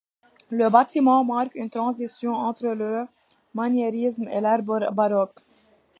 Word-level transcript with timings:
Le 0.49 0.67
bâtiment 0.71 1.23
marque 1.23 1.53
une 1.53 1.69
transition 1.69 2.33
entre 2.33 2.69
le 2.69 3.05
maniérisme 3.53 4.27
et 4.29 4.41
l'ère 4.41 4.63
baroque. 4.63 5.37